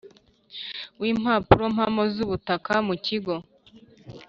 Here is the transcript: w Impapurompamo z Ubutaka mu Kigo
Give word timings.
w 0.99 1.01
Impapurompamo 1.11 2.01
z 2.13 2.15
Ubutaka 2.25 2.73
mu 2.87 2.95
Kigo 3.05 3.33